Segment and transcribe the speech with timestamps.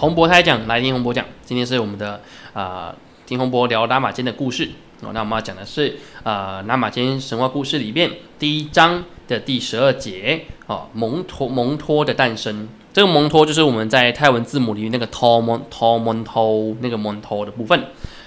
[0.00, 1.26] 洪博开讲，来听洪博讲。
[1.44, 2.22] 今天是我们的
[2.54, 2.94] 呃，
[3.26, 4.66] 听洪博聊拉玛间的故事
[5.02, 5.12] 哦。
[5.12, 12.66] 那我们要讲的是呃，拉玛间神话故事里面第一章的第十二节哦，蒙托蒙托的诞生。
[12.94, 17.84] 这个蒙托就是我们在泰文字母里面那个托蒙托蒙托那个蒙托的部分。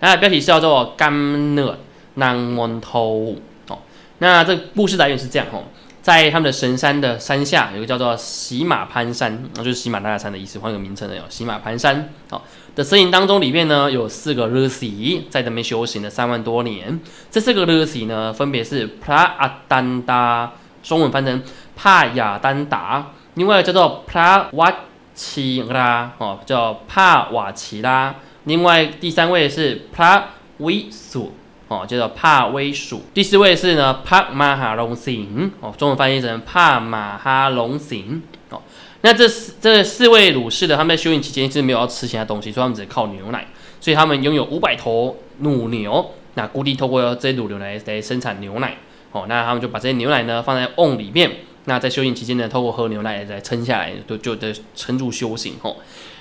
[0.00, 1.10] 那标题是叫做甘
[1.56, 1.74] 讷
[2.16, 3.34] 南蒙托
[3.70, 3.78] 哦。
[4.18, 5.64] 那这个故事来源是这样哦。
[6.04, 12.10] 在他们的神山的山下，有个叫做喜马攀山，那就是喜马拉雅山的意思，换个名称的有喜马攀山。
[12.28, 12.44] 好，
[12.74, 17.00] 的森林当中里面呢，有四个 r 西在那边修行了三万多年。
[17.30, 21.42] 这四个 r 西呢，分别是帕阿丹达，中文翻成
[21.74, 24.70] 帕亚丹达，另外叫做帕瓦
[25.14, 28.14] 奇拉，哦，叫帕瓦奇拉。
[28.44, 30.22] 另外第三位是帕
[30.58, 31.32] 维苏。
[31.68, 33.02] 哦，叫做帕威鼠。
[33.14, 35.50] 第四位是呢，帕马哈龙行。
[35.60, 38.22] 哦，中文翻译成帕马哈龙行。
[38.50, 38.60] 哦，
[39.00, 43.46] 那这四这四位鲁士的，他们在修行期间是没有要吃其他东西，所以他们只靠牛奶。
[43.80, 48.76] 所以他们拥有五百头乳牛，那固定透过这些乳牛来来生产牛奶。
[49.12, 51.30] 哦，那他们就把这些牛奶呢放在瓮里面。
[51.66, 55.54] 那在修行期间呢，透过喝牛奶来撑下来，就就得撑住修行。
[55.62, 55.76] 哦，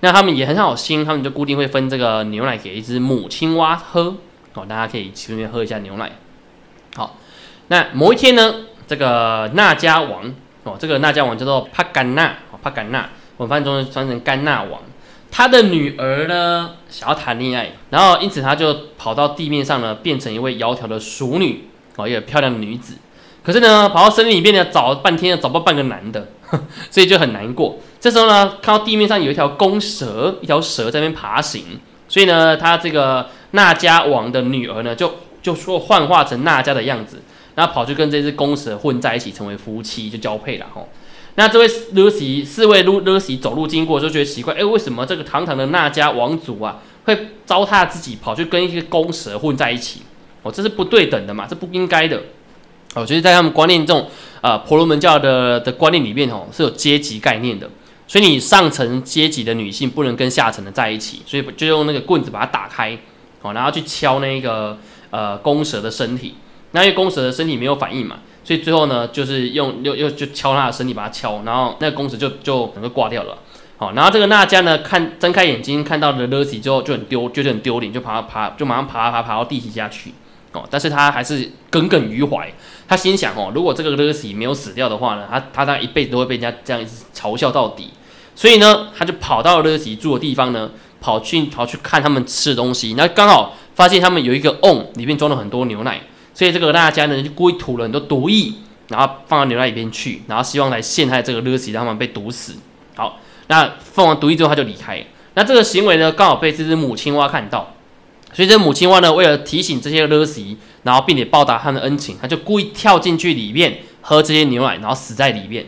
[0.00, 4.16] 那他们也很好心，他们就固定会分这个牛奶给一只母青蛙喝。
[4.54, 6.10] 哦，大家可以顺便喝一下牛奶。
[6.96, 7.16] 好，
[7.68, 8.54] 那某一天呢，
[8.88, 14.80] 这个纳迦王哦，这个纳迦王叫做帕甘纳哦，帕甘纳，我们翻译中翻成甘纳王。
[15.30, 22.96] 他的女儿呢，想要谈恋爱，然后因此他就跑到地面上呢，变成一位窈窕的淑女哦，一个漂亮的女子。
[23.44, 26.28] 可是呢，跑到森林里面呢，找半天找不到半个男的，
[26.90, 27.76] 所以就很难过。
[28.00, 33.28] 这时候呢，看到地面上有一条公蛇，一条蛇在那边爬行，所以呢，他这个。
[33.52, 37.22] 那迦王的女儿呢，就就说幻化成那迦的样子，
[37.54, 40.88] 然后跑去跟这只公蛇混在一起，成为夫妻，就交配了吼。
[41.36, 50.02] 那这位勒西四位勒勒西走路经过，就觉得奇怪，哎，为什么这个堂堂的那迦王族啊，会糟蹋自己，跑去跟一个公蛇混在一起？
[50.42, 52.20] 哦，这是不对等的嘛，这不应该的。
[52.94, 54.08] 哦，就是在他们观念这种
[54.40, 57.70] 呃婆罗门教的的观念里面，哦，是有阶级概念的，
[58.06, 62.98] 所以你上层阶级的女性不能跟下层的在一起，所以就用那个棍子把它打开。
[63.42, 64.78] 哦，然后去敲那个
[65.10, 66.34] 呃公蛇的身体，
[66.72, 73.38] 那因为公蛇的身体没有反应嘛，所以最后呢就是用又又就敲它的身体把它敲，然后那个公蛇就就整个挂掉了。
[73.76, 80.12] 好，然后这个娜迦呢看睁开眼睛看到了勒西之后就很丢，就是很丢脸，就爬爬就马上爬爬爬到地底下去。
[80.52, 82.52] 哦，但是他还是耿耿于怀，
[82.88, 86.84] 他心想哦，如果这个勒西没有死掉的话呢，他他他一辈子都会被人家这样
[87.14, 87.90] 嘲笑到底。
[88.34, 90.70] 所以呢，他就跑到勒西住的地方呢。
[91.00, 96.00] 跑去跑去看他们吃的东西，那刚好发现他们有一个瓮，里面装了很多牛奶，
[96.34, 98.52] 所以这个大家呢就故意吐了很多毒液，
[98.88, 102.54] 然后放到牛奶里边去，然后希望来陷害这个 Lucy，让他们被毒死。
[102.96, 105.04] 好，那放完毒液之后他就离开。
[105.34, 107.74] 那这个行为呢刚好被这只母青蛙看到，
[108.32, 115.66] 所以这母青蛙呢为了提醒这些 Lucy，，然后并且报答他的恩情，他就故意跳进去里面喝这些牛奶，然后死在里面。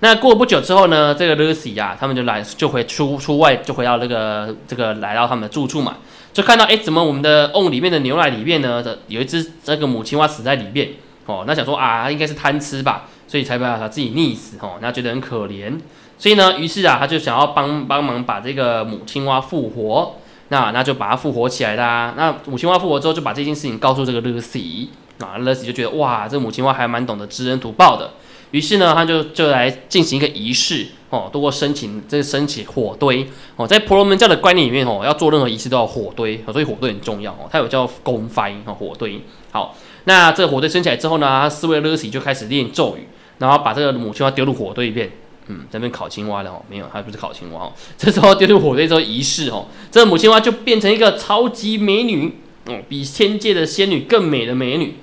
[0.00, 5.96] 那过不久之后呢，这个 Lucy 呀，他们就来就回出出外就回到那个这个来到他们的住处嘛，
[6.32, 10.90] 就看到哎，怎么我们的瓮里面的牛奶里面呢，的有一只这个母青蛙死在里面
[11.26, 15.78] 哦，那想说啊，应该是贪吃吧，所以才把它自己溺死哦，那觉得很可怜，
[16.18, 20.16] 所以呢，于是啊，他就想要帮帮忙把这个母青蛙复活，
[20.48, 22.12] 那那就把它复活起来啦。
[22.16, 24.88] 那母青蛙复活之后，就把这件事情告诉这个 Lucy
[25.20, 28.10] 啊，Lucy 就觉得哇，这母青蛙还蛮懂得知恩图报的。
[28.50, 37.48] 于是呢，他就就来进行一个仪式哦，通过申请这个升起火堆哦，在婆罗门教的观念里面哦，要做任何仪式都要火堆，所以火堆很重要哦。
[37.50, 39.20] 它有叫公幡哦，火堆。
[39.50, 43.06] 好，那这个火堆升起来之后呢，四位勒西就开始念咒语，
[43.38, 45.10] 然后把这个母青蛙丢入火堆里面。
[45.46, 47.72] 嗯，在那边烤青蛙的哦，没有，还不是烤青蛙哦。
[47.98, 52.32] 这时候丢入火堆之后仪式哦，这个母青蛙就变成一个超级美女
[52.66, 54.94] 哦，比天界的仙女更美的美女。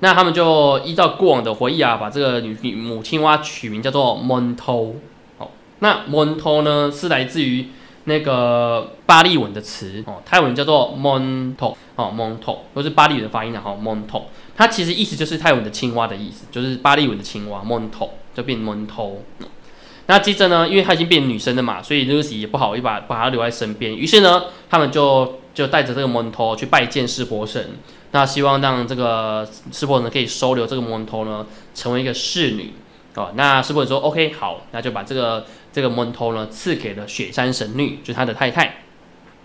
[0.00, 4.96] 那他们就依照过往的回忆啊，把这个女女母青蛙取名叫做 m o n t o
[5.38, 5.50] 哦，
[5.80, 7.66] 那 m o n t o 呢是来自于
[8.04, 14.26] 那个巴利文的词哦，泰文叫做 m o n t o 哦 m o n t o 都是巴利文的发音的哈，蒙头。
[14.56, 19.22] 它其实意思就是泰文的青蛙的意思，就是巴利文的青蛙 m o n t o 就变 m o n t o。
[20.10, 27.78] 那接着呢，因为她已经变女生了嘛，所以 Lucy 也不好意把把她留在身边，于是呢，他们就就带着这个蒙头去拜见湿婆神。
[28.10, 31.46] 那希望让这个师婆呢可以收留这个蒙头呢，
[31.76, 32.72] 成为一个侍女
[33.14, 33.30] 哦。
[33.36, 38.82] 那师婆说 OK 好，那就把这个这个蒙头呢赐给了雪山神女，就是他的太太。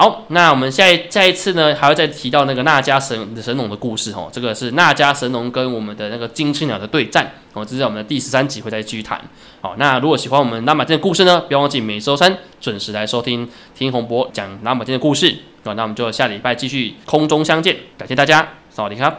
[0.00, 4.31] 好，那我们下下一次呢，还会再提到那个娜迦神神龙的故事哦。
[4.33, 9.21] 这个是娜迦神龙跟我们的那个金翅鸟的对战哦，这是我们的第十三集会再继续谈。
[9.61, 15.37] 好，那如果喜欢我们拉玛天的故事呢，不要忘记每周三准时来收听听洪博讲拉玛天的故事。
[15.65, 19.12] 那那我们就下礼拜继续空中相见，感谢大家，散会离开。